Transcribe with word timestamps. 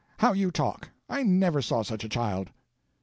How 0.17 0.33
you 0.33 0.49
talk! 0.49 0.89
I 1.07 1.21
never 1.21 1.61
saw 1.61 1.83
such 1.83 2.03
a 2.03 2.09
child!" 2.09 2.49